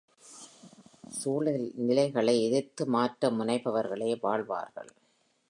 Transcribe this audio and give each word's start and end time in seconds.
சூழ்நிலைகளை 1.17 2.35
எதிர்த்து 2.41 2.85
மாற்ற 2.87 3.31
முனைபவர்களே 3.31 4.11
வாழ்வார்கள். 4.21 4.91